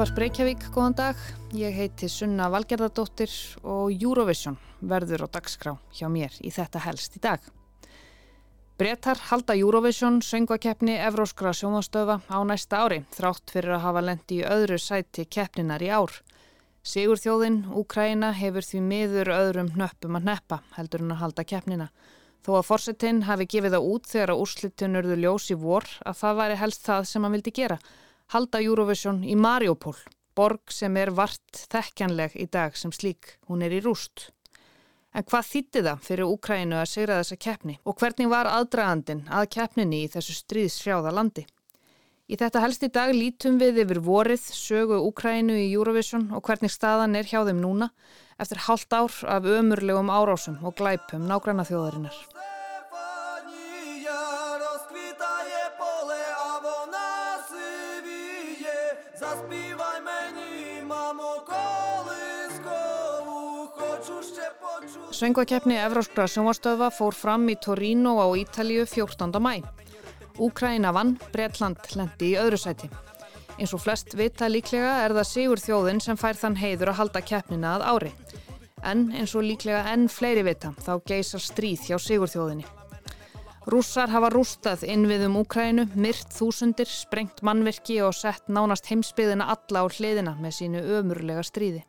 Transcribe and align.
Útfars 0.00 0.16
Breykjavík, 0.16 0.62
góðan 0.72 0.94
dag. 0.96 1.18
Ég 1.52 1.74
heiti 1.76 2.06
Sunna 2.08 2.46
Valgerðardóttir 2.48 3.28
og 3.68 3.90
Eurovision 3.92 4.54
verður 4.80 5.26
á 5.28 5.36
dagskrá 5.36 5.74
hjá 5.92 6.06
mér 6.08 6.32
í 6.40 6.48
þetta 6.48 6.80
helst 6.86 7.18
í 7.18 7.20
dag. 7.20 7.44
Bretar 8.80 9.20
halda 9.28 9.58
Eurovision 9.60 10.22
söngvakeppni 10.24 10.96
Evróskra 11.04 11.52
sjónastöfa 11.52 12.16
á 12.32 12.38
næsta 12.48 12.80
ári 12.80 13.02
þrátt 13.12 13.52
fyrir 13.52 13.76
að 13.76 13.84
hafa 13.84 14.06
lendi 14.06 14.40
í 14.40 14.48
öðru 14.48 14.80
sæti 14.80 15.28
keppninar 15.28 15.84
í 15.84 15.92
ár. 15.92 16.16
Sigur 16.80 17.20
þjóðin, 17.20 17.66
Úkraina, 17.68 18.32
hefur 18.32 18.64
því 18.64 18.84
miður 18.88 19.34
öðrum 19.36 19.74
nöppum 19.76 20.16
að 20.16 20.30
neppa 20.32 20.62
heldur 20.80 21.04
hún 21.04 21.12
að 21.12 21.26
halda 21.26 21.44
keppnina. 21.44 21.92
Þó 22.40 22.54
að 22.62 22.68
forsettinn 22.72 23.26
hafi 23.28 23.44
gefið 23.44 23.76
það 23.76 23.90
út 23.92 24.08
þegar 24.08 24.32
að 24.32 24.46
úrslitin 24.48 25.02
urðu 25.04 25.20
ljós 25.26 25.52
í 25.52 25.60
vor 25.60 25.84
að 26.08 26.22
það 26.24 26.46
væri 26.46 26.62
helst 26.64 26.88
það 26.88 27.10
sem 27.12 27.20
hann 27.28 27.36
vildi 27.36 27.60
gera– 27.60 27.84
halda 28.30 28.60
Eurovision 28.62 29.24
í 29.26 29.34
Mariupol, 29.34 29.96
borg 30.38 30.70
sem 30.70 30.96
er 31.00 31.10
vart 31.10 31.64
þekkjanleg 31.72 32.36
í 32.38 32.46
dag 32.46 32.76
sem 32.78 32.92
slík, 32.94 33.36
hún 33.50 33.64
er 33.66 33.74
í 33.74 33.80
rúst. 33.82 34.30
En 35.10 35.26
hvað 35.26 35.48
þýtti 35.48 35.80
það 35.82 36.04
fyrir 36.06 36.30
Úkrænu 36.30 36.76
að 36.78 36.90
segra 36.92 37.16
þessa 37.18 37.38
keppni 37.42 37.80
og 37.82 37.96
hvernig 37.98 38.30
var 38.30 38.46
aðdragandin 38.46 39.24
að 39.26 39.48
keppninni 39.56 40.04
í 40.04 40.10
þessu 40.12 40.36
stríðsfrjáða 40.38 41.14
landi? 41.16 41.46
Í 42.30 42.38
þetta 42.38 42.62
helst 42.62 42.86
í 42.86 42.92
dag 42.94 43.10
lítum 43.10 43.56
við 43.58 43.80
yfir 43.82 43.98
vorið 44.06 44.44
sögu 44.54 45.00
Úkrænu 45.08 45.56
í 45.58 45.72
Eurovision 45.72 46.28
og 46.30 46.46
hvernig 46.46 46.70
staðan 46.70 47.18
er 47.18 47.26
hjá 47.26 47.42
þeim 47.42 47.58
núna 47.58 47.90
eftir 48.38 48.62
halvt 48.68 48.94
ár 48.94 49.18
af 49.34 49.50
ömurlegum 49.58 50.14
árásum 50.14 50.62
og 50.62 50.78
glæpum 50.78 51.26
nágranna 51.26 51.66
þjóðarinnar. 51.66 52.14
Söngvakeppni 65.20 65.76
Evróskra 65.76 66.24
sjónvarstöða 66.30 66.86
fór 66.96 67.12
fram 67.12 67.42
í 67.52 67.56
Torino 67.60 68.14
á 68.24 68.26
Ítalju 68.40 68.86
14. 68.88 69.36
mæ. 69.36 69.60
Úkraina 70.40 70.94
vann, 70.96 71.18
Breitland 71.34 71.76
lendi 71.92 72.30
í 72.32 72.38
öðru 72.40 72.56
sæti. 72.56 72.88
Eins 73.58 73.74
og 73.76 73.82
flest 73.84 74.16
vita 74.16 74.48
líklega 74.48 74.96
er 75.04 75.12
það 75.18 75.28
Sigur 75.28 75.60
þjóðin 75.60 76.00
sem 76.00 76.16
fær 76.16 76.40
þann 76.40 76.56
heiður 76.56 76.94
að 76.94 77.00
halda 77.02 77.20
keppnina 77.20 77.76
að 77.76 77.88
ári. 77.92 78.12
En 78.80 79.10
eins 79.12 79.36
og 79.36 79.44
líklega 79.44 79.84
enn 79.92 80.08
fleiri 80.08 80.46
vita 80.46 80.72
þá 80.80 80.94
geysar 81.04 81.44
stríð 81.44 81.90
hjá 81.90 81.98
Sigur 82.00 82.32
þjóðinni. 82.32 82.79
Rússar 83.68 84.08
hafa 84.08 84.30
rústað 84.32 84.86
inn 84.88 85.02
við 85.04 85.26
um 85.26 85.34
Úkrænu, 85.42 85.82
myrt 85.92 86.30
þúsundir, 86.32 86.88
sprengt 86.88 87.42
mannverki 87.44 87.98
og 88.00 88.14
sett 88.16 88.48
nánast 88.48 88.88
heimsbyðina 88.88 89.50
alla 89.52 89.82
á 89.84 89.86
hliðina 89.92 90.32
með 90.40 90.54
sínu 90.56 90.80
ömurlega 90.96 91.44
stríði. 91.44 91.82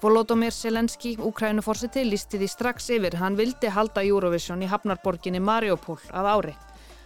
Volodymyr 0.00 0.54
Selenski, 0.56 1.18
Úkrænuforsiti, 1.20 2.06
lísti 2.08 2.40
því 2.40 2.48
strax 2.48 2.88
yfir. 2.96 3.18
Hann 3.20 3.36
vildi 3.36 3.68
halda 3.68 4.00
Eurovision 4.02 4.64
í 4.64 4.70
hafnarborginni 4.72 5.44
Mariupol 5.44 6.00
að 6.08 6.30
ári. 6.32 6.54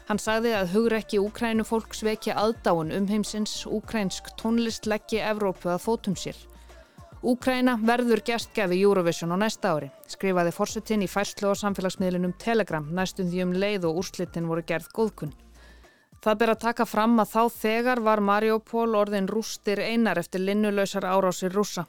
Hann 0.06 0.22
sagði 0.22 0.54
að 0.54 0.70
hugrekki 0.76 1.18
Úkrænufólk 1.18 1.98
svekja 1.98 2.38
aðdáun 2.38 2.94
um 2.94 3.10
heimsins 3.10 3.64
úkrænsk 3.66 4.30
tónlist 4.38 4.86
leggji 4.86 5.18
Evrópu 5.26 5.74
að 5.74 5.82
fótum 5.88 6.14
sér. 6.14 6.38
Úkræna 7.24 7.78
verður 7.80 8.20
gestgefi 8.20 8.76
Eurovision 8.84 9.32
á 9.32 9.36
næsta 9.40 9.72
ári, 9.72 9.88
skrifaði 10.04 10.52
forsetin 10.52 11.02
í 11.02 11.08
færslu 11.08 11.48
og 11.48 11.56
samfélagsmiðlunum 11.56 12.34
Telegram 12.36 12.84
næstum 12.92 13.30
því 13.30 13.42
um 13.46 13.54
leið 13.56 13.86
og 13.88 14.02
úrslitin 14.02 14.48
voru 14.50 14.64
gerð 14.68 14.90
góðkunn. 14.92 15.32
Það 16.20 16.38
ber 16.40 16.52
að 16.52 16.62
taka 16.66 16.84
fram 16.84 17.16
að 17.22 17.30
þá 17.32 17.42
þegar 17.56 18.02
var 18.04 18.20
Mariupol 18.20 18.96
orðin 18.98 19.28
rústir 19.32 19.80
einar 19.80 20.20
eftir 20.20 20.44
linnulösar 20.44 21.06
árásir 21.08 21.54
rúsa. 21.56 21.86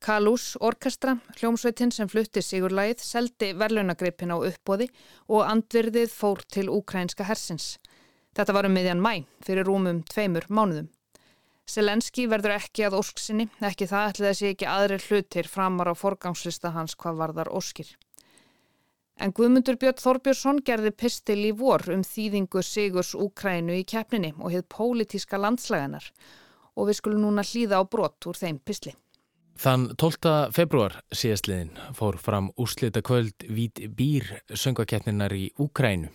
Kalús 0.00 0.54
Orkestra, 0.60 1.18
hljómsveitin 1.36 1.92
sem 1.92 2.08
flutti 2.08 2.40
Sigurlægið, 2.40 3.02
seldi 3.04 3.50
verðlunagreipin 3.60 4.32
á 4.32 4.40
uppbóði 4.40 4.88
og 5.28 5.44
andvirðið 5.44 6.14
fór 6.14 6.40
til 6.48 6.70
úkrænska 6.72 7.28
hersins. 7.28 7.74
Þetta 8.32 8.56
var 8.56 8.70
um 8.70 8.72
miðjan 8.72 9.04
mæ, 9.04 9.26
fyrir 9.44 9.68
rúmum 9.68 10.00
tveimur 10.08 10.48
mánuðum. 10.48 10.88
Selenski 11.70 12.26
verður 12.26 12.56
ekki 12.56 12.84
að 12.88 12.96
ósksinni, 12.98 13.46
ekki 13.62 13.86
það 13.86 14.06
ætli 14.10 14.26
þessi 14.26 14.46
ekki 14.50 14.66
aðri 14.66 14.96
hlutir 15.04 15.48
framar 15.50 15.92
á 15.92 15.94
forgangslista 15.94 16.72
hans 16.74 16.96
hvað 16.98 17.20
varðar 17.20 17.50
óskir. 17.54 17.92
En 19.20 19.34
Guðmundur 19.36 19.76
Björn 19.78 20.00
Þorbjörnsson 20.00 20.62
gerði 20.64 20.90
pistil 20.96 21.38
í 21.44 21.52
vor 21.52 21.84
um 21.92 22.02
þýðingu 22.06 22.62
Sigurs 22.64 23.12
Úkrænu 23.14 23.76
í 23.76 23.84
keppninni 23.84 24.32
og 24.38 24.54
hefð 24.54 24.70
pólitíska 24.74 25.38
landslæganar 25.38 26.08
og 26.74 26.88
við 26.88 26.98
skulum 26.98 27.26
núna 27.26 27.44
hlýða 27.44 27.78
á 27.78 27.84
brott 27.84 28.26
úr 28.26 28.40
þeim 28.40 28.58
pistli. 28.64 28.94
Þann 29.60 29.90
12. 30.00 30.32
februar 30.56 30.96
síðastliðin 31.12 31.74
fór 31.92 32.16
fram 32.16 32.48
úrslita 32.56 33.02
kvöld 33.04 33.44
Vít 33.44 33.82
Býr 33.92 34.40
söngvakeppninar 34.48 35.36
í 35.36 35.50
Úkrænu. 35.60 36.08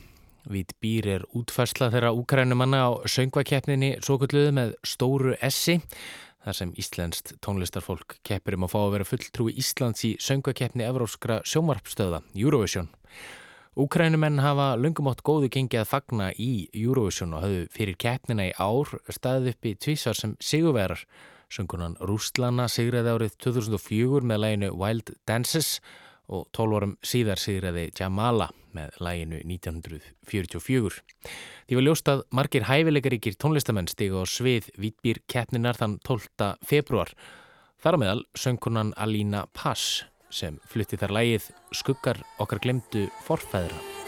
Vít 0.51 0.75
Býr 0.81 1.07
er 1.09 1.23
útfærsla 1.33 1.87
þeirra 1.93 2.11
úkrænumanna 2.13 2.81
á 2.85 2.89
söngvakeppninni 3.09 3.95
svo 4.05 4.19
kulluðu 4.21 4.51
með 4.53 4.73
stóru 4.85 5.33
essi 5.43 5.79
þar 6.45 6.57
sem 6.59 6.73
íslenskt 6.77 7.33
tónlistarfólk 7.41 8.19
keppir 8.27 8.57
um 8.57 8.67
að 8.67 8.73
fá 8.75 8.77
að 8.83 8.93
vera 8.93 9.07
fulltrúi 9.09 9.55
Íslands 9.57 10.05
í 10.05 10.13
söngvakeppni 10.21 10.85
Evróskra 10.85 11.39
sjómarpstöða 11.49 12.21
Eurovision. 12.37 12.91
Úkrænumenn 13.75 14.39
hafa 14.39 14.75
lungum 14.77 15.09
átt 15.11 15.25
góðu 15.25 15.49
gengi 15.51 15.81
að 15.81 15.89
fagna 15.89 16.29
í 16.37 16.69
Eurovision 16.71 17.33
og 17.35 17.43
hafðu 17.43 17.65
fyrir 17.73 17.97
keppnina 17.99 18.49
í 18.51 18.55
ár 18.61 18.93
staðið 19.09 19.55
upp 19.55 19.71
í 19.71 19.75
tvísar 19.81 20.19
sem 20.19 20.37
sigurverar 20.39 21.07
Söngunan 21.49 21.97
Rústlana 22.01 22.69
sigraði 22.71 23.17
árið 23.17 23.37
2004 23.43 24.25
með 24.25 24.43
læginu 24.43 24.73
Wild 24.77 25.11
Dances 25.27 25.79
og 25.81 26.04
12 26.27 26.77
árum 26.77 26.95
síðar 27.05 27.41
sigraði 27.41 27.89
Jamala 27.97 28.49
með 28.75 28.97
læginu 29.03 29.41
1944. 29.43 31.01
Því 31.67 31.77
var 31.79 31.85
ljóst 31.87 32.11
að 32.11 32.23
margir 32.35 32.67
hæfileikaríkir 32.69 33.37
tónlistamenn 33.39 33.89
stiga 33.91 34.21
á 34.21 34.25
svið 34.27 34.71
Vítbýr 34.79 35.21
keppninar 35.31 35.79
þann 35.79 35.99
12. 36.05 36.55
februar. 36.65 37.13
Þar 37.81 37.97
á 37.97 38.01
meðal 38.01 38.23
söngunan 38.37 38.95
Alína 38.97 39.45
Pass 39.53 40.03
sem 40.33 40.57
flutti 40.67 40.99
þar 40.99 41.15
lægið 41.19 41.51
Skuggar 41.75 42.23
okkar 42.41 42.63
glemdu 42.63 43.07
forfæðra. 43.27 44.04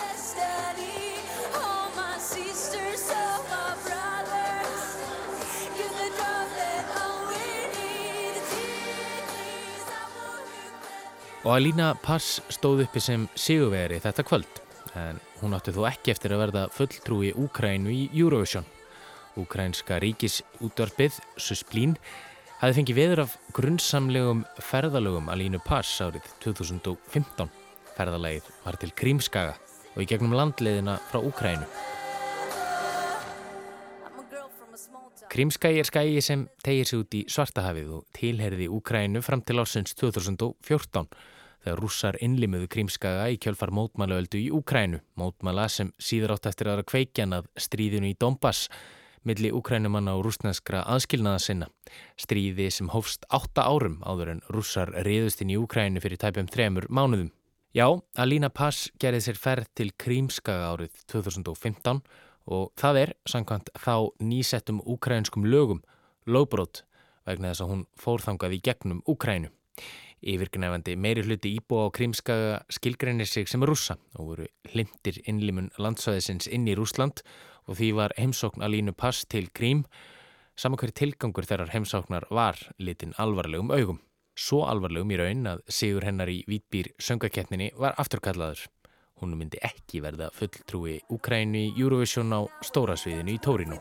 Og 11.47 11.53
Alína 11.55 11.93
Pass 12.03 12.41
stóð 12.51 12.81
uppi 12.83 12.99
sem 12.99 13.21
sigurveri 13.39 14.01
þetta 14.03 14.23
kvöld 14.27 14.57
en 14.99 15.19
hún 15.39 15.53
átti 15.55 15.71
þó 15.71 15.85
ekki 15.87 16.11
eftir 16.11 16.33
að 16.35 16.41
verða 16.41 16.63
fulltrúi 16.75 17.29
Úkrænu 17.39 17.87
í 17.87 18.01
Eurovision. 18.09 18.65
Úkrænska 19.39 19.95
ríkisútvarpið, 20.03 21.21
Susplín, 21.39 21.93
hafi 22.59 22.75
fengið 22.75 22.99
veður 22.99 23.21
af 23.23 23.37
grunnsamlegum 23.55 24.41
ferðalögum 24.59 25.31
Alínu 25.31 25.61
Pass 25.63 26.01
árið 26.03 26.27
2015. 26.43 27.47
Ferðalagið 27.95 28.51
var 28.65 28.79
til 28.83 28.91
Krímskaga 28.99 29.55
og 29.93 30.03
í 30.03 30.09
gegnum 30.11 30.35
landleiðina 30.35 30.97
frá 31.07 31.21
Úkrænu. 31.23 31.71
Krímskagi 35.31 35.79
er 35.79 35.87
skagi 35.87 36.19
sem 36.27 36.43
tegir 36.59 36.91
sig 36.91 36.99
út 37.05 37.15
í 37.15 37.23
Svartahafið 37.31 37.95
og 38.01 38.05
tilherði 38.19 38.67
Úkrænu 38.67 39.23
fram 39.23 39.47
til 39.47 39.63
ásins 39.63 39.95
2014 39.95 41.07
þegar 41.63 41.81
rússar 41.83 42.19
innlimuðu 42.23 42.69
krímskaga 42.73 43.29
í 43.33 43.39
kjölfar 43.41 43.73
mótmælaöldu 43.75 44.39
í 44.41 44.51
Úkrænu, 44.55 45.01
mótmæla 45.19 45.67
sem 45.71 45.91
síður 45.97 46.37
átt 46.37 46.51
eftir 46.51 46.71
aðra 46.71 46.87
kveikjan 46.87 47.35
að 47.37 47.49
stríðinu 47.59 48.11
í 48.11 48.17
Donbass 48.19 48.69
milli 49.27 49.51
úkrænumanna 49.51 50.15
og 50.17 50.25
rúsneskra 50.27 50.83
aðskilnaða 50.87 51.41
sinna. 51.43 51.67
Stríði 52.19 52.69
sem 52.71 52.91
hófst 52.93 53.25
átta 53.33 53.65
árum 53.67 53.99
áður 54.07 54.35
en 54.35 54.43
rússar 54.53 54.93
reyðust 55.05 55.43
inn 55.43 55.51
í 55.51 55.59
Úkrænu 55.59 56.03
fyrir 56.03 56.21
tæpum 56.21 56.47
þremur 56.51 56.87
mánuðum. 56.87 57.31
Já, 57.75 57.87
Alína 58.17 58.49
Pass 58.49 58.87
gerði 59.01 59.25
sér 59.27 59.39
ferð 59.41 59.67
til 59.75 59.91
Krímskaga 59.99 60.71
árið 60.71 60.95
2015 61.11 62.01
og 62.47 62.71
það 62.79 63.01
er, 63.03 63.13
samkvæmt 63.27 63.73
þá 63.75 63.95
nýsettum 64.23 64.79
úkrænskum 64.87 65.45
lögum, 65.45 65.83
lögbrót 66.25 66.85
vegna 67.27 67.51
þess 67.51 67.65
að 67.65 67.71
hún 67.73 67.85
fórþangað 67.99 68.55
í 68.55 68.61
gegnum 68.63 69.03
Úkrænu. 69.05 69.51
Yfirgnefandi 70.25 70.95
meiri 70.97 71.21
hluti 71.25 71.51
íbúa 71.59 71.87
á 71.87 71.93
Krímskaga 71.93 72.61
skilgreinir 72.73 73.29
sig 73.29 73.49
sem 73.49 73.61
rússa 73.61 73.99
og 74.17 74.31
voru 74.31 74.47
hlindir 74.71 75.21
innlimun 75.29 75.69
landsvæðisins 75.77 76.49
inn 76.49 76.65
í 76.65 76.73
Rúsland 76.77 77.21
og 77.67 77.77
því 77.77 77.91
var 77.99 78.15
heimsókn 78.17 78.65
að 78.65 78.73
línu 78.73 78.95
pass 78.97 79.27
til 79.29 79.51
Krím 79.53 79.85
saman 80.57 80.81
hver 80.81 80.93
tilgangur 80.97 81.45
þeirrar 81.45 81.73
heimsóknar 81.75 82.25
var 82.33 82.57
litin 82.81 83.13
alvarlegum 83.21 83.69
augum. 83.71 84.01
Svo 84.37 84.63
alvarlegum 84.69 85.13
í 85.13 85.17
raun 85.21 85.45
að 85.49 85.61
sigur 85.69 86.05
hennar 86.05 86.29
í 86.29 86.43
Vítbýr 86.49 86.91
söngakeppninni 87.01 87.71
var 87.77 87.97
afturkallaður. 88.01 88.65
Hún 89.17 89.33
myndi 89.33 89.57
ekki 89.65 90.01
verða 90.05 90.27
fulltrúi 90.29 90.99
Ukrænu 91.09 91.57
í 91.57 91.73
Eurovision 91.81 92.29
á 92.37 92.45
stórasviðinu 92.61 93.33
í 93.33 93.39
Tórinu. 93.41 93.79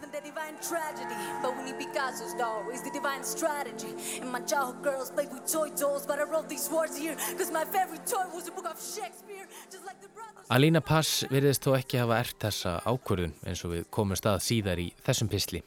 Alina 10.48 10.80
Pass 10.80 11.24
virðist 11.28 11.66
þó 11.66 11.72
ekki 11.76 12.00
hafa 12.00 12.20
ert 12.22 12.40
þessa 12.46 12.74
ákvörðun 12.86 13.36
eins 13.44 13.64
og 13.66 13.76
við 13.76 13.86
komum 13.92 14.16
stað 14.16 14.40
síðar 14.46 14.80
í 14.80 14.88
þessum 15.04 15.28
pisli. 15.28 15.62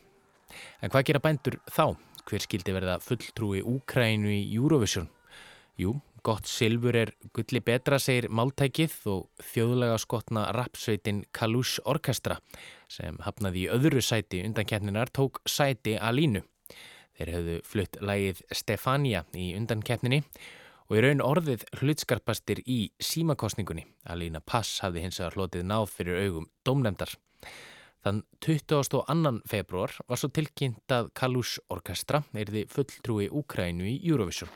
En 0.82 0.90
hvað 0.90 1.10
gera 1.12 1.22
bændur 1.24 1.60
þá? 1.70 1.94
Hver 2.26 2.46
skildi 2.46 2.74
verða 2.74 3.00
fulltrúi 3.04 3.62
Úkrænu 3.66 4.32
í 4.34 4.44
Eurovision? 4.58 5.10
Jú, 5.80 5.96
Gott 6.30 6.46
silfur 6.46 6.94
er 6.94 7.10
gulli 7.34 7.58
betra, 7.66 7.98
segir 7.98 8.28
máltækið 8.30 8.92
og 9.10 9.46
þjóðlega 9.50 9.96
skotna 9.98 10.44
rapsveitin 10.54 11.24
Kalush 11.34 11.82
Orkestra 11.90 12.36
sem 12.86 13.16
hafnaði 13.26 13.64
í 13.64 13.70
öðru 13.74 14.04
sæti 14.06 14.44
undan 14.46 14.68
keppninar 14.70 15.10
tók 15.10 15.40
sæti 15.50 15.96
að 15.98 16.20
línu. 16.20 16.42
Þeir 17.18 17.32
höfðu 17.34 17.56
flutt 17.66 17.98
lægið 18.06 18.44
Stefania 18.60 19.24
í 19.34 19.48
undan 19.58 19.82
keppninni 19.82 20.20
og 20.86 21.00
í 21.00 21.02
raun 21.08 21.24
orðið 21.26 21.66
hlutskarpastir 21.80 22.62
í 22.62 22.78
símakostningunni. 23.02 23.88
Alína 24.06 24.44
Pass 24.46 24.84
hafði 24.86 25.08
hins 25.08 25.18
vegar 25.18 25.38
hlotið 25.40 25.66
náð 25.72 25.88
fyrir 25.96 26.20
augum 26.28 26.46
domnefndar. 26.62 27.16
Þann 28.06 28.22
22. 28.46 29.02
februar 29.50 29.98
var 30.06 30.22
svo 30.22 30.30
tilkynnt 30.30 30.94
að 30.94 31.10
Kalush 31.18 31.58
Orkestra 31.74 32.22
erði 32.38 32.68
fulltrúi 32.70 33.32
Úkrænu 33.34 33.90
í 33.90 33.98
Eurovision. 34.12 34.54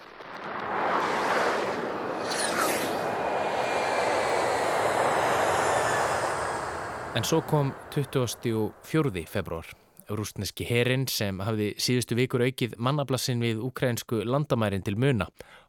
En 7.14 7.22
svo 7.24 7.44
kom 7.46 7.68
24. 7.94 9.26
februar. 9.30 9.68
Rústneski 10.10 10.66
herin 10.66 11.04
sem 11.06 11.38
hafði 11.46 11.68
síðustu 11.78 12.16
vikur 12.18 12.42
aukið 12.42 12.74
mannablassin 12.82 13.44
við 13.46 13.60
ukrainsku 13.62 14.24
landamærin 14.26 14.82
til 14.82 14.98
muna. 14.98 15.28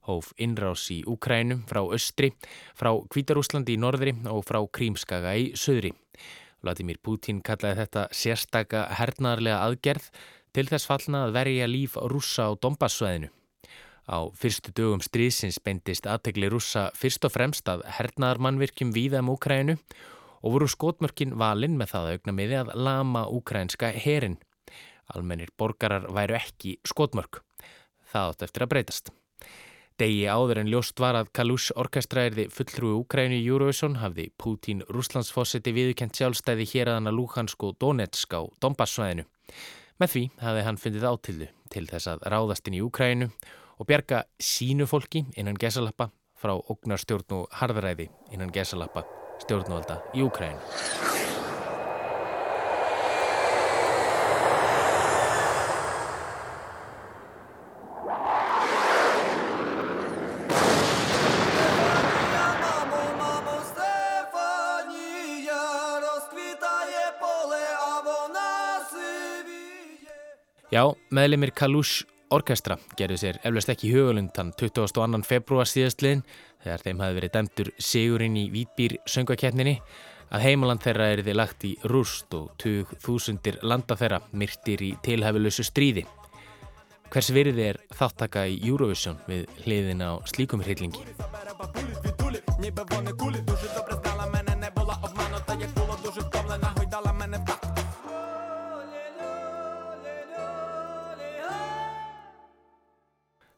Hóf 0.08 0.31
innrás 0.41 0.87
í 0.88 1.02
Ukrænum 1.05 1.67
frá 1.69 1.82
östri, 1.85 2.31
frá 2.73 2.94
Kvítarúslandi 3.12 3.76
í 3.76 3.82
norðri 3.82 4.14
og 4.32 4.41
frá 4.49 4.62
Krímskaga 4.64 5.35
í 5.37 5.50
söðri. 5.52 5.93
Vladimir 6.64 6.96
Putin 7.05 7.44
kallaði 7.44 7.82
þetta 7.82 8.06
sérstaka 8.08 8.87
hernaðarlega 8.97 9.61
aðgerð 9.67 10.08
til 10.56 10.64
þess 10.73 10.88
fallna 10.88 11.26
að 11.26 11.37
verja 11.37 11.69
líf 11.69 12.00
rússa 12.00 12.49
á 12.49 12.56
Dombassvæðinu. 12.56 13.29
Á 14.08 14.32
fyrstu 14.32 14.73
dögum 14.73 15.05
stríðsins 15.05 15.61
beindist 15.61 16.08
aðtegli 16.08 16.49
rússa 16.52 16.88
fyrst 16.97 17.25
og 17.29 17.37
fremst 17.37 17.69
að 17.69 17.85
hernaðarmannvirkjum 18.00 18.97
víða 18.97 19.20
um 19.20 19.32
Ukrænu 19.37 19.76
og 19.76 20.13
voru 20.52 20.69
skotmörkin 20.69 21.37
valinn 21.41 21.79
með 21.81 21.94
það 21.94 22.11
augna 22.12 22.37
miði 22.37 22.61
að 22.61 22.73
lama 22.76 23.25
úkrænska 23.32 23.93
herin. 23.96 24.37
Almennir 25.14 25.52
borgarar 25.56 26.05
væru 26.12 26.37
ekki 26.37 26.79
skotmörk. 26.85 27.41
Það 28.12 28.32
átt 28.32 28.44
eftir 28.49 28.64
að 28.64 28.73
breytast. 28.75 29.12
Degi 29.94 30.25
áður 30.26 30.58
en 30.64 30.70
ljóst 30.73 30.99
var 30.99 31.14
að 31.14 31.31
Kalush 31.38 31.70
orkestra 31.79 32.25
erði 32.26 32.49
fulltrúi 32.50 32.96
Úkrænu 32.99 33.38
í 33.38 33.46
Eurovision 33.46 34.00
hafði 34.02 34.26
Pútín 34.43 34.82
Rúslandsfósetti 34.91 35.70
viðkent 35.76 36.19
sjálfstæði 36.19 36.67
hér 36.73 36.90
að 36.90 36.99
hana 36.99 37.14
Luhansk 37.14 37.62
og 37.62 37.79
Donetsk 37.79 38.35
á 38.35 38.43
Donbassvæðinu. 38.58 39.29
Með 40.02 40.14
því 40.17 40.25
hafði 40.43 40.67
hann 40.67 40.82
fundið 40.82 41.11
átildu 41.12 41.50
til 41.70 41.87
þess 41.87 42.11
að 42.11 42.26
ráðast 42.35 42.67
inn 42.67 42.81
í 42.81 42.82
Úkrænu 42.82 43.31
og 43.79 43.87
bjarga 43.87 44.25
sínu 44.43 44.90
fólki 44.90 45.29
innan 45.38 45.61
gesalappa 45.62 46.11
frá 46.35 46.58
ógnarstjórn 46.58 47.38
og 47.38 47.61
harðræði 47.62 48.11
innan 48.35 48.50
gesalappa 48.55 49.06
stjórnvalda 49.42 50.00
í 50.14 50.22
Ukræn. 50.25 50.60
Já, 70.75 70.88
meðlemið 71.14 71.52
Kalush 71.54 72.02
Orkestra 72.34 72.75
gerði 72.98 73.19
sér 73.20 73.37
eflaust 73.46 73.70
ekki 73.70 73.92
hugulund 73.92 74.32
þann 74.34 74.48
22. 74.58 75.20
februar 75.28 75.69
síðastliðin 75.70 76.25
þegar 76.64 76.84
þeim 76.84 77.05
hafi 77.05 77.16
verið 77.20 77.32
dæmtur 77.37 77.70
sigurinn 77.78 78.40
í 78.40 78.49
Vítbýr 78.52 78.96
söngvaketninni 79.11 79.78
að 80.34 80.44
heimaland 80.49 80.82
þeirra 80.82 81.11
er 81.12 81.22
þið 81.26 81.37
lagt 81.38 81.64
í 81.69 81.72
rúst 81.93 82.34
og 82.34 82.50
20.000 82.62 83.62
landa 83.62 83.96
þeirra 83.99 84.20
myrtir 84.32 84.82
í 84.82 84.93
tilhæfulösu 85.05 85.66
stríði. 85.66 86.06
Hvers 87.12 87.31
virði 87.31 87.69
er 87.69 87.78
þáttaka 87.94 88.46
í 88.50 88.56
Eurovision 88.66 89.20
við 89.28 89.44
hliðin 89.62 90.02
á 90.02 90.19
slíkum 90.26 90.64
hryllingi? 90.64 91.05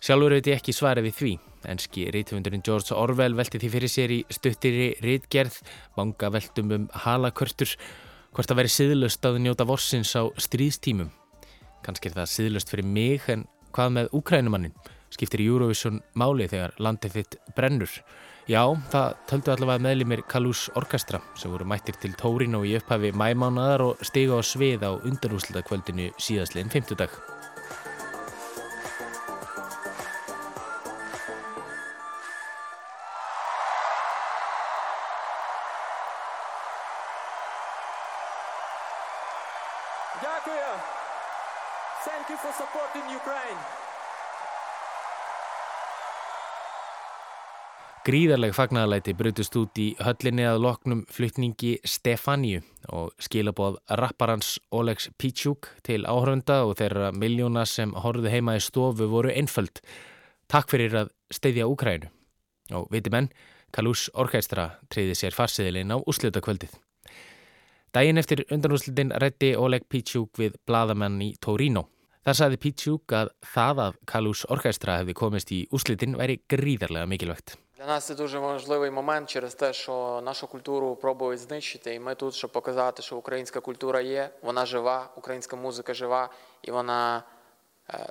Sjálfur 0.06 0.36
veit 0.36 0.46
ég 0.46 0.60
ekki 0.60 0.74
svarið 0.76 1.08
við 1.08 1.14
því. 1.16 1.30
Enski 1.66 2.06
rítvöndurinn 2.14 2.64
George 2.66 2.94
Orwell 2.94 3.36
velti 3.38 3.60
því 3.60 3.70
fyrir 3.72 3.92
sér 3.92 4.14
í 4.14 4.18
stuttiri 4.32 4.88
rítgerð, 5.04 5.58
vanga 5.98 6.30
veltum 6.32 6.74
um 6.76 6.88
halakörtur, 7.04 7.72
hvort 8.36 8.52
að 8.52 8.60
veri 8.62 8.72
siðlust 8.72 9.26
að 9.26 9.40
njóta 9.44 9.66
vorsins 9.68 10.14
á 10.14 10.24
stríðstímum. 10.40 11.10
Kanski 11.86 12.10
er 12.10 12.20
það 12.20 12.32
siðlust 12.34 12.70
fyrir 12.72 12.88
mig 12.88 13.26
en 13.32 13.46
hvað 13.74 13.92
með 13.98 14.14
úkrænumannin? 14.18 14.78
Skiptir 15.12 15.42
Eurovision 15.44 16.00
máli 16.18 16.48
þegar 16.50 16.74
landið 16.82 17.20
þitt 17.20 17.36
brennur? 17.56 17.92
Já, 18.46 18.62
það 18.92 19.14
töldu 19.26 19.52
allavega 19.54 19.82
meðlimir 19.82 20.20
Kalús 20.30 20.66
Orkestra 20.78 21.18
sem 21.38 21.50
voru 21.50 21.66
mættir 21.66 21.98
til 21.98 22.12
Tórin 22.18 22.54
og 22.58 22.66
í 22.68 22.76
upphafi 22.78 23.10
mæmánaðar 23.10 23.88
og 23.88 24.04
stiga 24.06 24.38
á 24.38 24.42
svið 24.46 24.86
á 24.86 24.90
undanúslita 24.94 25.64
kvöldinu 25.66 26.12
síðastleginn 26.14 26.70
50 26.70 27.02
dag. 27.02 27.35
Gríðarleg 48.06 48.52
fagnaðalæti 48.54 49.16
brutust 49.18 49.56
út 49.58 49.80
í 49.82 49.88
höllinni 49.98 50.44
að 50.46 50.60
loknum 50.62 51.00
flytningi 51.10 51.72
Stefáníu 51.82 52.60
og 52.94 53.10
skilaboð 53.18 53.80
rapparans 53.98 54.52
Olegs 54.70 55.10
Pichuk 55.18 55.72
til 55.82 56.06
áhörunda 56.06 56.60
og 56.68 56.76
þeirra 56.78 57.10
miljóna 57.10 57.66
sem 57.66 57.90
horfðu 57.98 58.30
heima 58.30 58.54
í 58.60 58.62
stofu 58.62 59.10
voru 59.10 59.34
einföld. 59.34 59.82
Takk 60.46 60.70
fyrir 60.70 60.94
að 61.02 61.12
steyðja 61.34 61.66
Úkrænu. 61.66 62.12
Og 62.78 62.86
viti 62.94 63.10
menn, 63.10 63.32
Kalús 63.74 64.06
Orkestra 64.14 64.76
treyði 64.86 65.18
sér 65.18 65.34
farsiðilinn 65.34 65.90
á 65.90 65.98
úslutakvöldið. 65.98 66.85
Dægin 67.93 68.17
eftir 68.17 68.45
undanúslutin 68.51 69.11
rætti 69.11 69.55
Oleg 69.55 69.83
Pichuk 69.89 70.39
við 70.39 70.55
bladamenn 70.67 71.19
í 71.21 71.33
Torino. 71.39 71.87
Þar 72.23 72.37
saði 72.37 72.59
Pichuk 72.61 73.13
að 73.17 73.33
það 73.53 73.81
að 73.85 73.97
Kalús 74.07 74.45
Orkestra 74.53 74.99
hefði 75.01 75.17
komist 75.17 75.51
í 75.51 75.65
úslutin 75.73 76.15
væri 76.19 76.39
gríðarlega 76.49 77.09
mikilvægt. 77.09 77.57
Для 77.75 77.87
нас 77.87 78.05
це 78.07 78.15
дуже 78.15 78.39
важливий 78.39 78.91
момент 78.91 79.29
через 79.29 79.55
те, 79.55 79.73
що 79.73 80.21
нашу 80.23 80.47
культуру 80.47 80.95
пробують 80.95 81.39
знищити, 81.39 81.95
і 81.95 81.99
ми 81.99 82.15
тут, 82.15 82.33
щоб 82.33 82.51
показати, 82.51 83.01
що 83.01 83.17
українська 83.17 83.59
культура 83.59 84.01
є, 84.01 84.29
вона 84.41 84.65
жива, 84.65 85.09
українська 85.17 85.55
музика 85.55 85.93
жива, 85.93 86.29
і 86.61 86.71
вона 86.71 87.23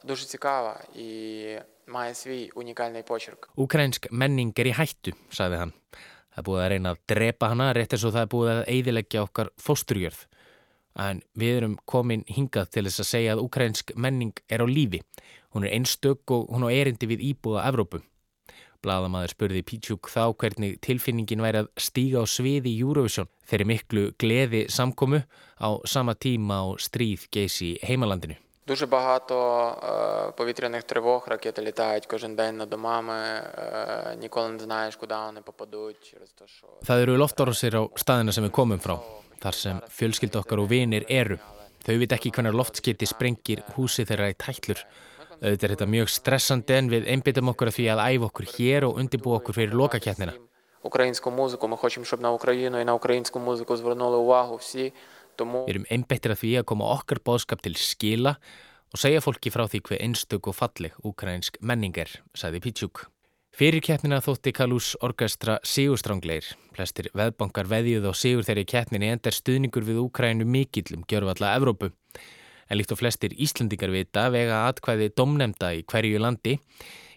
дуже 0.05 0.27
цікава 0.27 0.81
і 0.95 1.59
mæði 1.91 2.15
svý 2.15 2.39
unikálnei 2.55 3.03
почерк. 3.03 3.51
Ukrainsk 3.59 4.09
menning 4.15 4.55
er 4.55 4.71
í 4.71 4.75
hættu, 4.79 5.15
sagði 5.35 5.61
hann. 5.65 5.73
Það 6.36 6.42
er 6.42 6.48
búið 6.50 6.62
að 6.62 6.72
reyna 6.74 6.92
að 6.92 7.04
drepa 7.08 7.50
hana 7.52 7.70
rétt 7.76 7.94
eins 7.96 8.04
og 8.04 8.12
það 8.12 8.26
er 8.26 8.32
búið 8.34 8.50
að 8.52 8.66
eidilegja 8.74 9.22
okkar 9.24 9.52
fósturjörð. 9.64 10.26
En 11.00 11.22
við 11.36 11.60
erum 11.62 11.78
komin 11.88 12.26
hingað 12.28 12.74
til 12.76 12.84
þess 12.88 13.04
að 13.04 13.10
segja 13.10 13.36
að 13.36 13.44
ukrainsk 13.46 13.94
menning 13.96 14.36
er 14.52 14.64
á 14.64 14.68
lífi. 14.68 15.00
Hún 15.56 15.64
er 15.64 15.78
einstök 15.78 16.36
og 16.36 16.52
hún 16.52 16.68
á 16.68 16.70
erindi 16.76 17.08
við 17.08 17.24
íbúða 17.32 17.64
Evrópu. 17.72 18.04
Blaðamaður 18.84 19.32
spurði 19.34 19.64
Pítsjúk 19.66 20.12
þá 20.12 20.36
hvernig 20.36 20.78
tilfinningin 20.84 21.44
væri 21.44 21.64
að 21.64 21.72
stíga 21.82 22.22
á 22.22 22.26
sviði 22.28 22.76
Eurovision 22.84 23.32
þeirri 23.48 23.70
miklu 23.72 24.08
gleði 24.22 24.66
samkomu 24.70 25.24
á 25.58 25.70
sama 25.88 26.20
tíma 26.20 26.62
á 26.62 26.66
stríð 26.78 27.30
geysi 27.32 27.78
heimalandinu. 27.82 28.38
Дуже 28.67 28.87
багато 28.87 29.35
е, 30.29 30.33
повітряних 30.33 30.83
тривог, 30.83 31.25
ракети 31.29 31.63
літають 31.63 32.07
кожен 32.07 32.35
день 32.35 32.57
над 32.57 32.71
домами, 32.71 33.15
е, 33.15 34.17
ніколи 34.21 34.49
не 34.49 34.59
знаєш, 34.59 34.97
куди 34.97 35.15
вони 35.27 35.41
попадуть 35.41 36.11
через 36.11 36.31
те, 36.31 36.45
що... 36.47 36.67
Það 36.87 37.05
eru 37.05 37.17
loftárásir 37.19 37.75
á 37.75 37.83
staðina 37.97 38.33
sem 38.33 38.45
við 38.45 38.51
komum 38.51 38.79
frá, 38.79 38.97
þar 39.43 39.55
sem 39.55 39.81
fjölskyld 39.99 40.37
okkar 40.41 40.63
og 40.63 40.69
vinir 40.71 41.05
eru. 41.09 41.39
Þau 41.87 41.97
veit 42.03 42.13
ekki 42.13 42.31
hvernig 42.31 42.55
loftskeiti 42.55 43.09
sprengir 43.09 43.65
húsi 43.75 44.05
þeirra 44.05 44.31
í 44.31 44.37
tællur. 44.45 44.85
Þetta 45.41 45.67
er 45.67 45.73
þetta 45.75 45.89
mjög 45.97 46.13
stressandi 46.13 46.77
en 46.77 46.93
við 46.95 47.09
einbitum 47.13 47.51
okkur 47.53 47.73
að 47.73 47.77
því 47.79 47.87
að 47.91 48.05
æfa 48.07 48.29
okkur 48.31 48.47
hér 48.55 48.87
og 48.89 49.03
undibú 49.03 49.35
okkur 49.39 49.57
fyrir 49.59 49.75
lokaketnina. 49.83 50.37
Українську 50.83 51.31
музику, 51.31 51.69
ми 51.69 51.77
хочемо, 51.77 52.07
щоб 52.07 52.21
на 52.21 52.33
Україну 52.33 52.81
і 52.81 52.85
на 52.85 52.95
українську 52.95 53.39
музику 53.39 53.77
звернули 53.77 54.17
увагу 54.17 54.57
всі. 54.57 54.93
Við 55.40 55.74
erum 55.74 55.90
einbættir 55.92 56.36
að 56.36 56.42
því 56.44 56.54
að 56.60 56.70
koma 56.72 56.94
okkar 56.96 57.22
bóðskap 57.26 57.64
til 57.66 57.76
skila 57.80 58.38
og 58.96 59.02
segja 59.02 59.24
fólki 59.24 59.52
frá 59.52 59.66
því 59.68 59.82
hver 59.88 60.06
einstök 60.06 60.48
og 60.48 60.56
falleg 60.56 60.96
ukrainsk 61.04 61.60
menning 61.60 61.98
er, 62.00 62.12
sagði 62.38 62.64
Pítsjúk. 62.64 63.06
Fyrir 63.56 63.80
keppnina 63.80 64.18
þótti 64.20 64.52
Kalús 64.52 64.94
orkestra 65.00 65.62
Sigurstrangleir. 65.64 66.48
Plestir 66.76 67.08
veðbankar 67.16 67.70
veðjuð 67.72 68.10
á 68.12 68.14
Sigur 68.16 68.44
þegar 68.44 68.60
í 68.60 68.68
keppninni 68.68 69.12
endar 69.14 69.36
stuðningur 69.36 69.86
við 69.88 70.02
Ukraínu 70.02 70.44
mikill 70.44 70.98
um 70.98 71.06
gjörfalla 71.08 71.54
Evrópu. 71.56 71.94
En 72.68 72.76
líkt 72.76 72.92
og 72.92 73.00
flestir 73.00 73.32
Íslandingar 73.32 73.94
vita 73.96 74.26
vega 74.34 74.66
atkvæði 74.68 75.08
domnemda 75.16 75.72
í 75.72 75.86
hverju 75.88 76.20
landi, 76.20 76.58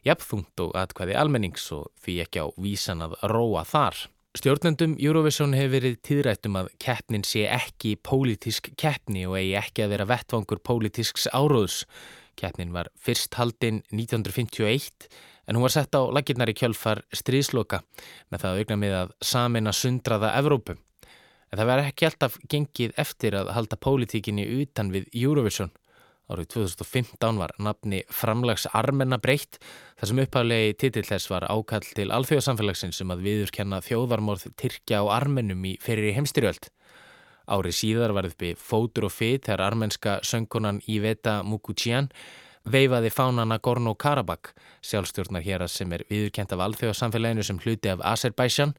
jafnþungt 0.06 0.62
og 0.62 0.76
atkvæði 0.78 1.18
almennings 1.18 1.66
og 1.74 1.90
því 2.04 2.20
ekki 2.26 2.44
á 2.44 2.46
vísan 2.54 3.02
að 3.02 3.18
róa 3.34 3.66
þar. 3.66 3.98
Stjórnendum 4.36 4.92
Eurovision 5.00 5.54
hefur 5.56 5.70
verið 5.72 5.94
tíðrættum 6.04 6.56
að 6.60 6.66
keppnin 6.84 7.22
sé 7.24 7.46
ekki 7.48 7.94
pólitísk 8.04 8.68
keppni 8.76 9.22
og 9.24 9.38
eigi 9.40 9.54
ekki 9.56 9.86
að 9.86 9.94
vera 9.94 10.06
vettvangur 10.10 10.60
pólitísks 10.68 11.24
áróðs. 11.32 11.78
Keppnin 12.36 12.74
var 12.74 12.90
fyrst 13.00 13.38
haldinn 13.40 13.80
1951 13.88 15.08
en 15.48 15.56
hún 15.56 15.64
var 15.64 15.72
sett 15.72 15.96
á 15.96 16.04
lakirnar 16.12 16.52
í 16.52 16.56
kjölfar 16.60 17.00
stríðsloka 17.08 17.80
með 18.28 18.44
það 18.44 18.60
aukna 18.60 18.78
með 18.84 18.98
að 18.98 19.16
samina 19.32 19.72
sundraða 19.72 20.34
Evrópu. 20.42 20.76
En 21.48 21.62
það 21.62 21.70
verði 21.72 21.90
ekki 21.94 22.08
alltaf 22.10 22.38
gengið 22.52 22.96
eftir 23.00 23.38
að 23.40 23.54
halda 23.56 23.80
pólitíkinni 23.80 24.44
utan 24.60 24.92
við 24.92 25.08
Eurovision. 25.16 25.72
Árið 26.28 26.48
2015 26.52 27.38
var 27.40 27.54
nafni 27.56 28.02
Framlags 28.12 28.66
Armenna 28.76 29.16
breytt 29.16 29.56
þar 29.96 30.10
sem 30.10 30.18
upphaflegi 30.24 30.74
titill 30.82 31.06
þess 31.08 31.30
var 31.32 31.46
ákall 31.48 31.86
til 31.96 32.10
alþjóðsamfélagsins 32.12 32.98
sem 33.00 33.08
um 33.08 33.14
að 33.14 33.22
viðurkenna 33.24 33.78
þjóðarmorð 33.86 34.50
Tyrkja 34.60 35.00
og 35.06 35.14
Armennum 35.14 35.64
í 35.64 35.78
ferir 35.80 36.10
í 36.10 36.12
heimstyrjöld. 36.18 36.68
Árið 37.48 37.78
síðar 37.78 38.12
var 38.12 38.28
uppi 38.28 38.52
fótur 38.60 39.06
og 39.08 39.14
fyt 39.14 39.46
þegar 39.48 39.64
armenska 39.70 40.18
söngkonan 40.20 40.82
Iveta 40.84 41.38
Mukuchian 41.48 42.10
veifaði 42.68 43.08
fánana 43.08 43.56
Gorno-Karabakh, 43.64 44.52
sjálfstjórnar 44.84 45.46
hér 45.46 45.64
að 45.64 45.72
sem 45.78 45.96
er 45.96 46.04
viðurkent 46.12 46.52
af 46.52 46.66
alþjóðsamfélaginu 46.66 47.46
sem 47.48 47.64
hluti 47.64 47.88
af 47.88 48.04
Azerbaijan, 48.04 48.76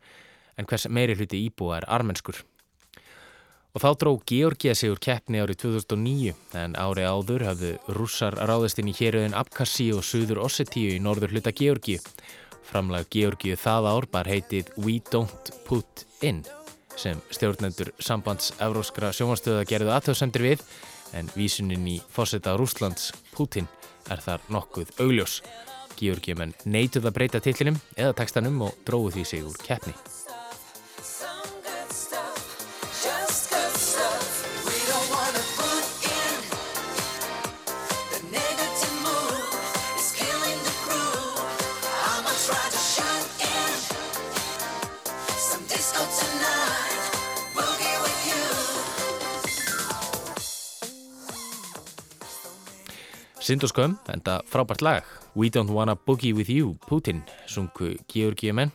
en 0.54 0.70
hvers 0.70 0.86
meiri 0.86 1.18
hluti 1.18 1.42
íbúa 1.48 1.80
er 1.80 1.90
armenskur. 1.90 2.44
Og 3.70 3.84
þá 3.84 3.90
dró 4.02 4.12
Georgia 4.26 4.74
sig 4.74 4.90
úr 4.90 5.00
keppni 5.02 5.42
árið 5.44 5.60
2009, 5.64 6.34
en 6.58 6.76
árið 6.80 7.10
áður 7.14 7.46
hafðu 7.46 7.72
rússar 7.94 8.38
ráðist 8.50 8.82
inn 8.82 8.90
í 8.90 8.96
héröðin 8.98 9.38
Abkhasi 9.38 9.92
og 9.94 10.02
Suður 10.06 10.42
Ossetíu 10.48 10.96
í 10.96 11.02
norður 11.04 11.36
hluta 11.36 11.54
Georgiu. 11.54 12.00
Framlag 12.66 13.10
Georgiu 13.14 13.58
það 13.58 13.90
ár 13.92 14.08
bar 14.10 14.30
heitið 14.30 14.72
We 14.78 14.98
Don't 15.14 15.54
Put 15.68 16.06
In, 16.26 16.42
sem 16.98 17.22
stjórnendur 17.30 17.94
sambands 18.02 18.56
Evróskra 18.58 19.14
sjómanstöða 19.14 19.68
gerðu 19.70 19.94
aðtöðsendir 19.94 20.48
við, 20.50 20.66
en 21.14 21.30
vísunin 21.38 21.86
í 21.90 22.00
fósetta 22.10 22.58
Rúslands, 22.58 23.12
Putin, 23.36 23.70
er 24.10 24.22
þar 24.26 24.50
nokkuð 24.50 24.96
augljós. 24.98 25.44
Georgiumenn 26.00 26.56
neituð 26.66 27.10
að 27.10 27.18
breyta 27.18 27.44
tillinum 27.44 27.78
eða 27.98 28.18
tekstanum 28.18 28.66
og 28.66 28.82
dróðu 28.88 29.20
því 29.20 29.30
sig 29.30 29.46
úr 29.46 29.62
keppni. 29.62 29.94
Sind 53.50 53.64
og 53.66 53.72
skömm, 53.72 53.96
enda 54.14 54.44
frábært 54.46 54.84
lag 54.86 55.06
We 55.34 55.48
Don't 55.50 55.72
Wanna 55.74 55.96
Boogie 55.96 56.36
With 56.38 56.52
You, 56.54 56.76
Putin 56.86 57.24
sungu 57.50 57.96
Georgiumenn 58.06 58.70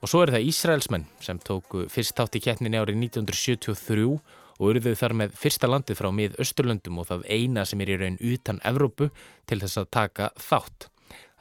og 0.00 0.08
svo 0.08 0.22
er 0.24 0.32
það 0.32 0.46
Ísraelsmenn 0.48 1.04
sem 1.20 1.36
tóku 1.44 1.82
fyrst 1.92 2.14
tátt 2.16 2.38
í 2.38 2.40
kettninni 2.40 2.80
árið 2.80 2.96
1973 3.02 4.06
og 4.14 4.64
eruðu 4.70 4.94
þar 4.96 5.16
með 5.20 5.36
fyrsta 5.42 5.68
landið 5.68 6.00
frá 6.00 6.08
mið 6.08 6.40
Östurlöndum 6.40 7.02
og 7.02 7.10
það 7.10 7.28
eina 7.36 7.66
sem 7.68 7.84
er 7.84 7.92
í 7.92 8.00
raun 8.00 8.18
utan 8.32 8.62
Evrópu 8.72 9.10
til 9.44 9.60
þess 9.60 9.82
að 9.84 9.92
taka 9.98 10.32
þátt. 10.40 10.88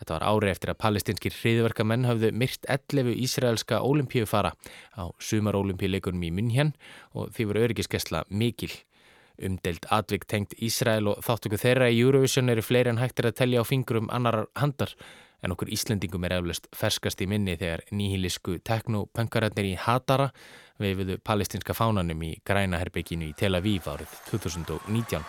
Þetta 0.01 0.17
var 0.17 0.27
árið 0.33 0.55
eftir 0.57 0.75
að 0.75 0.81
palestinskir 0.83 1.39
hriðverkamenn 1.39 2.09
hafðu 2.09 2.35
myrt 2.35 2.67
11 2.67 3.15
ísraelska 3.29 3.79
ólimpíu 3.79 4.27
fara 4.27 4.51
á 4.99 5.07
sumar 5.23 5.55
ólimpíuleikunum 5.55 6.27
í 6.27 6.35
München 6.35 6.75
og 7.15 7.31
því 7.31 7.47
voru 7.53 7.67
öryggiskesla 7.69 8.25
mikil. 8.27 8.73
Umdelt 9.45 9.87
atvik 9.89 10.27
tengt 10.29 10.55
Ísrael 10.61 11.09
og 11.11 11.21
þáttöku 11.25 11.59
þeirra 11.61 11.89
í 11.91 11.99
Eurovision 12.01 12.49
eru 12.53 12.63
fleiri 12.65 12.93
en 12.93 13.01
hægtir 13.01 13.29
að 13.29 13.37
telja 13.41 13.61
á 13.61 13.65
fingurum 13.65 14.09
annar 14.13 14.45
handar 14.55 14.95
en 15.41 15.55
okkur 15.55 15.71
Íslendingum 15.73 16.25
er 16.27 16.37
eflust 16.37 16.67
ferskast 16.77 17.21
í 17.23 17.27
minni 17.29 17.57
þegar 17.57 17.85
nýhilisku 17.91 18.59
teknopönkararnir 18.67 19.71
í 19.73 19.77
Hatara 19.79 20.29
veifuðu 20.81 21.17
palestinska 21.25 21.75
fánanum 21.77 22.21
í 22.25 22.35
grænaherbygginu 22.45 23.29
í 23.29 23.37
Tel 23.37 23.55
Aviv 23.57 23.89
árið 23.89 24.19
2019. 24.29 25.25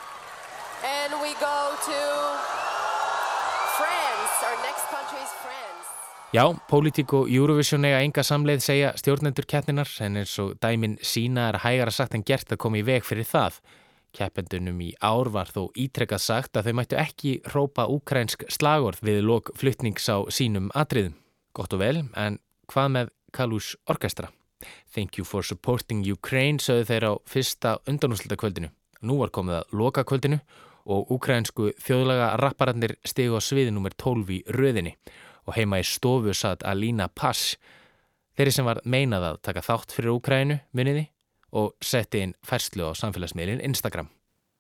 Já, 6.33 6.47
pólitík 6.65 7.13
og 7.13 7.29
Eurovision 7.29 7.85
eiga 7.85 7.99
enga 8.01 8.23
samleið 8.25 8.63
segja 8.65 8.93
stjórnendur 8.97 9.45
keppninar 9.45 9.91
en 10.01 10.17
eins 10.23 10.33
og 10.41 10.55
dæmin 10.65 10.95
sína 11.05 11.51
er 11.51 11.59
hægara 11.61 11.93
sagt 11.93 12.17
en 12.17 12.25
gert 12.25 12.55
að 12.55 12.61
koma 12.65 12.81
í 12.81 12.87
veg 12.89 13.05
fyrir 13.05 13.29
það. 13.29 13.59
Keppendunum 14.13 14.81
í 14.85 14.91
ár 15.01 15.31
var 15.33 15.49
þó 15.49 15.71
ítrekkað 15.79 16.23
sagt 16.25 16.57
að 16.57 16.69
þau 16.69 16.77
mættu 16.79 16.99
ekki 17.01 17.33
rópa 17.55 17.87
úkrænsk 17.89 18.45
slagorð 18.53 19.01
við 19.05 19.23
lok 19.25 19.53
fluttnings 19.57 20.09
á 20.13 20.21
sínum 20.29 20.69
atriðum. 20.77 21.17
Gott 21.57 21.73
og 21.73 21.83
vel, 21.83 22.05
en 22.17 22.39
hvað 22.69 22.93
með 22.97 23.13
Kalús 23.33 23.73
orkestra? 23.89 24.29
Thank 24.95 25.19
you 25.19 25.25
for 25.25 25.43
supporting 25.43 26.05
Ukraine, 26.07 26.61
sögðu 26.61 26.89
þeir 26.91 27.09
á 27.09 27.13
fyrsta 27.29 27.79
undanúslita 27.89 28.37
kvöldinu. 28.39 28.71
Nú 29.03 29.19
var 29.19 29.33
komið 29.35 29.63
að 29.63 29.75
loka 29.81 30.05
kvöldinu 30.07 30.39
og 30.93 31.11
úkrænsku 31.15 31.73
þjóðlaga 31.83 32.35
rapparannir 32.41 32.97
stegu 33.07 33.39
á 33.39 33.43
sviði 33.43 33.73
nr. 33.73 33.95
12 33.97 34.35
í 34.37 34.43
röðinni 34.53 34.97
og 35.47 35.57
heima 35.57 35.81
í 35.83 35.87
stofu 35.87 36.35
satt 36.37 36.63
Alina 36.67 37.09
Pass. 37.09 37.57
Þeirri 38.37 38.55
sem 38.55 38.67
var 38.69 38.81
meinað 38.85 39.29
að 39.33 39.41
taka 39.49 39.65
þátt 39.65 39.95
fyrir 39.95 40.15
Úkrænu, 40.15 40.59
muniði, 40.73 41.09
og 41.53 41.75
setti 41.85 42.23
inn 42.25 42.35
færslu 42.47 42.89
á 42.89 42.93
samfélagsmiðlinn 42.97 43.63
Instagram. 43.65 44.09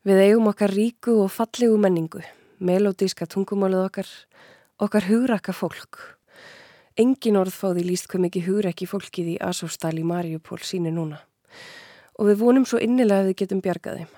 Við 0.02 0.20
eigum 0.26 0.48
okkar 0.50 0.72
ríku 0.74 1.14
og 1.24 1.30
fallegu 1.32 1.76
menningu, 1.80 2.22
melodíska 2.58 3.26
tungumálið 3.30 3.84
okkar, 3.86 4.08
okkar 4.82 5.06
hugrakka 5.08 5.54
fólk. 5.54 6.00
Engin 6.98 7.38
orð 7.40 7.54
fáði 7.56 7.86
líst 7.86 8.10
hvað 8.10 8.26
mikið 8.26 8.48
hugrakki 8.48 8.88
fólkið 8.90 9.30
í 9.34 9.38
Asóstal 9.40 9.94
í 9.96 10.04
Mariupól 10.04 10.60
síni 10.60 10.92
núna. 10.92 11.22
Og 12.18 12.28
við 12.28 12.42
vonum 12.42 12.66
svo 12.68 12.82
innilega 12.82 13.22
að 13.22 13.30
við 13.30 13.38
getum 13.44 13.62
bjargaðið. 13.64 14.10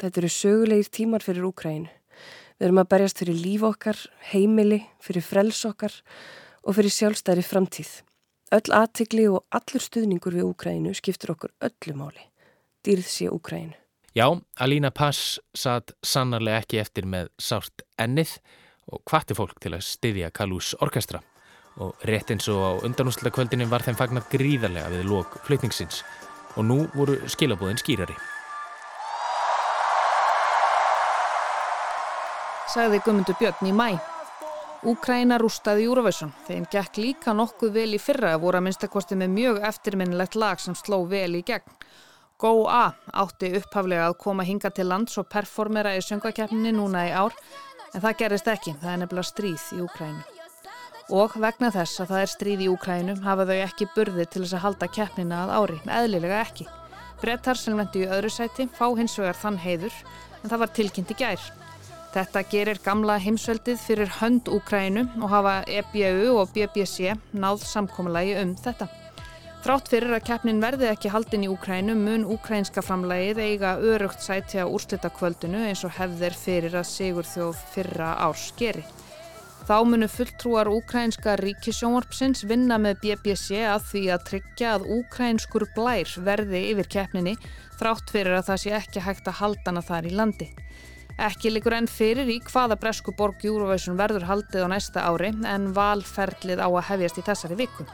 Þetta 0.00 0.20
eru 0.22 0.32
sögulegir 0.32 0.88
tímar 0.94 1.26
fyrir 1.26 1.50
Úkrænu. 1.50 1.90
Við 2.54 2.68
erum 2.68 2.80
að 2.80 2.90
berjast 2.94 3.20
fyrir 3.20 3.36
líf 3.36 3.66
okkar, 3.66 3.98
heimili, 4.30 4.80
fyrir 5.02 5.26
frels 5.26 5.60
okkar 5.66 5.92
og 6.62 6.78
fyrir 6.78 6.94
sjálfstæri 6.94 7.44
framtíð. 7.44 7.90
Öll 8.52 8.74
aðtikli 8.76 9.24
og 9.32 9.46
allur 9.56 9.80
stuðningur 9.80 10.34
við 10.36 10.50
Úkrænu 10.50 10.92
skiptur 10.96 11.32
okkur 11.32 11.54
öllu 11.64 11.94
máli. 11.96 12.26
Dýrð 12.84 13.08
sé 13.08 13.30
Úkrænu. 13.32 13.72
Já, 14.14 14.28
Alína 14.60 14.92
Pass 14.94 15.40
satt 15.56 15.94
sannarlega 16.04 16.60
ekki 16.62 16.78
eftir 16.78 17.08
með 17.08 17.32
sárt 17.40 17.82
ennið 17.98 18.36
og 18.92 19.00
hvati 19.08 19.34
fólk 19.34 19.58
til 19.64 19.72
að 19.74 19.86
styðja 19.88 20.30
Kalús 20.30 20.74
orkestra. 20.84 21.22
Og 21.82 21.96
rétt 22.06 22.30
eins 22.30 22.46
og 22.52 22.60
á 22.62 22.70
undanúsleita 22.86 23.32
kvöldinu 23.34 23.66
var 23.66 23.82
þeim 23.82 23.98
fagnar 23.98 24.28
gríðarlega 24.30 24.92
við 24.92 25.08
lók 25.08 25.40
flutningsins 25.48 26.04
og 26.54 26.68
nú 26.68 26.84
voru 26.94 27.16
skilabóðin 27.26 27.80
skýrari. 27.80 28.14
Sagði 32.70 33.00
Guðmundur 33.02 33.40
Björn 33.40 33.70
í 33.70 33.74
mæ. 33.74 34.13
Úkræna 34.84 35.38
rústaði 35.40 35.86
Eurovision. 35.88 36.28
Þeim 36.44 36.66
gekk 36.68 36.98
líka 37.00 37.32
nokkuð 37.32 37.70
vel 37.72 37.96
í 37.96 37.98
fyrra 38.02 38.34
að 38.34 38.42
voru 38.42 38.58
að 38.58 38.66
minnstakosti 38.66 39.16
með 39.16 39.30
mjög 39.32 39.60
eftirminnilegt 39.64 40.36
lag 40.36 40.60
sem 40.60 40.76
sló 40.76 40.98
vel 41.08 41.38
í 41.38 41.40
gegn. 41.40 41.72
Go 42.36 42.66
A 42.68 42.90
átti 43.16 43.54
upphaflega 43.56 44.10
að 44.10 44.18
koma 44.20 44.44
hinga 44.44 44.68
til 44.76 44.90
lands 44.90 45.16
og 45.16 45.30
performera 45.32 45.94
í 45.96 46.04
söngvakeppninni 46.04 46.74
núna 46.76 47.06
í 47.08 47.14
ár 47.16 47.32
en 47.94 48.04
það 48.04 48.18
gerist 48.20 48.52
ekki, 48.52 48.76
það 48.82 48.92
er 48.92 49.02
nefnilega 49.06 49.30
stríð 49.30 49.66
í 49.72 49.80
Úkrænu. 49.86 50.22
Og 51.16 51.40
vegna 51.40 51.72
þess 51.72 52.04
að 52.04 52.12
það 52.12 52.26
er 52.26 52.34
stríð 52.34 52.68
í 52.68 52.70
Úkrænu 52.74 53.18
hafa 53.24 53.48
þau 53.48 53.56
ekki 53.64 53.90
burði 53.96 54.28
til 54.28 54.44
þess 54.44 54.58
að 54.58 54.64
halda 54.68 54.92
keppnina 55.00 55.42
að 55.46 55.56
ári, 55.62 55.82
eðlilega 55.88 56.44
ekki. 56.44 56.68
Brettar 57.24 57.56
sem 57.56 57.80
lendi 57.80 58.04
í 58.04 58.12
öðru 58.12 58.28
sæti 58.28 58.68
fá 58.76 58.90
hins 59.00 59.16
vegar 59.16 59.40
þann 59.46 59.62
heiður 59.64 59.96
en 60.42 60.50
það 60.50 60.58
var 60.66 60.76
tilkynnt 60.76 61.16
í 61.16 61.22
gær. 61.24 61.52
Þetta 62.14 62.44
gerir 62.46 62.78
gamla 62.78 63.16
heimsveldið 63.18 63.80
fyrir 63.82 64.10
hönd 64.20 64.46
Úkrænu 64.46 65.02
og 65.18 65.32
hafa 65.32 65.54
EBU 65.66 66.36
og 66.38 66.52
BBC 66.54 67.16
náð 67.34 67.64
samkómalagi 67.66 68.36
um 68.38 68.52
þetta. 68.54 68.86
Þrátt 69.64 69.90
fyrir 69.90 70.14
að 70.14 70.26
keppnin 70.28 70.62
verði 70.62 70.86
ekki 70.92 71.10
haldin 71.10 71.46
í 71.46 71.50
Úkrænu 71.50 71.96
mun 71.98 72.28
úkrænska 72.36 72.84
framlægið 72.86 73.40
eiga 73.42 73.72
örugt 73.82 74.22
sæti 74.22 74.62
á 74.62 74.66
úrslita 74.68 75.10
kvöldinu 75.16 75.64
eins 75.66 75.82
og 75.82 75.96
hefðir 75.98 76.38
fyrir 76.38 76.78
að 76.78 76.86
sigur 76.92 77.26
þjóð 77.26 77.66
fyrra 77.74 78.12
árs 78.28 78.46
geri. 78.60 78.86
Þá 79.66 79.76
munu 79.90 80.06
fulltrúar 80.12 80.70
úkrænska 80.70 81.34
ríkisjónvarpsins 81.42 82.46
vinna 82.46 82.78
með 82.78 83.02
BBC 83.02 83.58
að 83.66 83.90
því 83.90 84.06
að 84.14 84.26
tryggja 84.30 84.76
að 84.76 84.90
úkrænskur 85.00 85.66
blær 85.74 86.14
verði 86.30 86.62
yfir 86.70 86.94
keppninni 86.94 87.34
þrátt 87.80 88.14
fyrir 88.14 88.38
að 88.38 88.52
það 88.52 88.66
sé 88.68 88.78
ekki 88.78 89.08
hægt 89.08 89.32
að 89.32 89.40
haldana 89.42 89.82
þar 89.82 90.12
í 90.12 90.18
landi. 90.20 90.52
Ekki 91.14 91.52
likur 91.52 91.76
enn 91.76 91.86
fyrir 91.86 92.26
í 92.26 92.40
hvaða 92.42 92.74
bresku 92.80 93.12
borg 93.14 93.44
Júruvæsun 93.46 93.98
verður 93.98 94.26
haldið 94.26 94.66
á 94.66 94.68
næsta 94.72 95.04
ári 95.06 95.30
en 95.46 95.70
valferlið 95.76 96.58
á 96.58 96.66
að 96.66 96.86
hefjast 96.90 97.20
í 97.22 97.26
þessari 97.28 97.58
viku. 97.62 97.86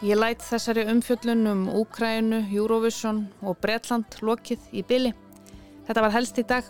Ég 0.00 0.16
læt 0.16 0.40
þessari 0.40 0.86
umfjöllun 0.88 1.44
um 1.50 1.66
Úkrænu, 1.82 2.46
Eurovision 2.48 3.26
og 3.44 3.60
Bretland 3.60 4.22
lokið 4.24 4.72
í 4.72 4.80
byli. 4.88 5.12
Þetta 5.84 6.06
var 6.06 6.16
helst 6.16 6.40
í 6.40 6.48
dag. 6.48 6.64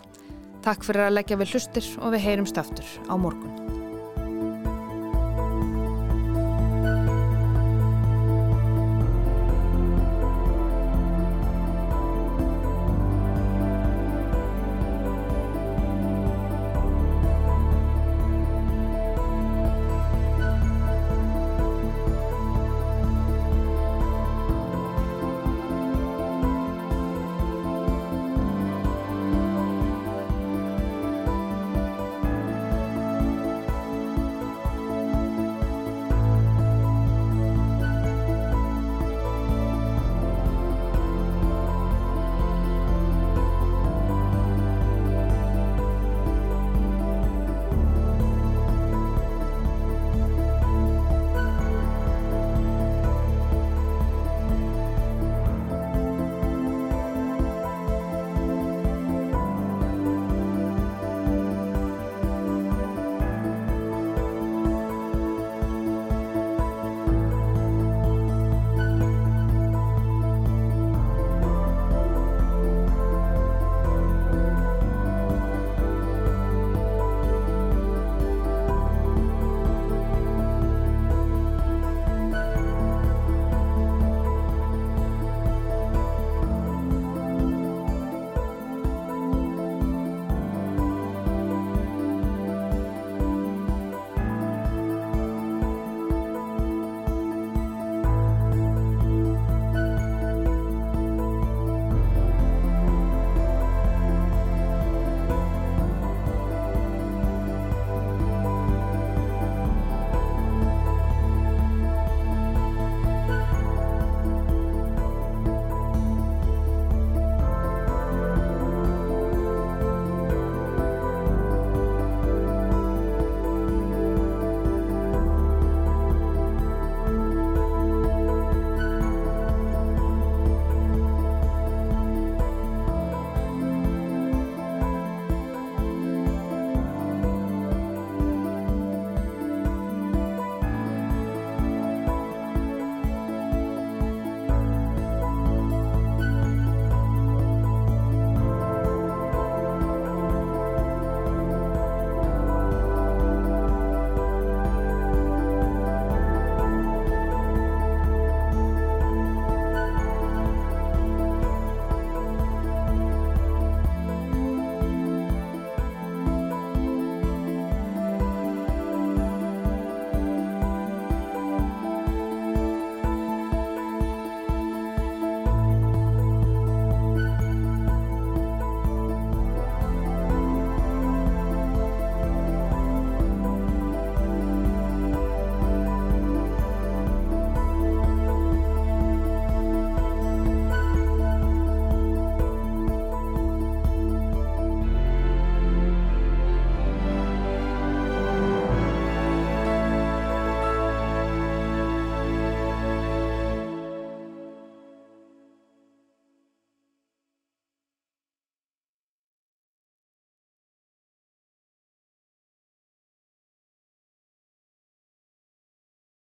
Takk 0.61 0.83
fyrir 0.83 1.07
að 1.07 1.21
leggja 1.21 1.39
við 1.39 1.55
hlustir 1.55 1.93
og 2.01 2.17
við 2.17 2.27
heyrumst 2.27 2.59
aftur 2.59 2.97
á 3.07 3.15
morgun. 3.15 3.70